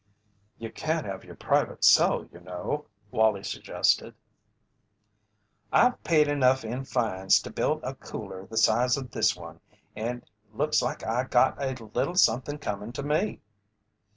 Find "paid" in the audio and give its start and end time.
6.03-6.27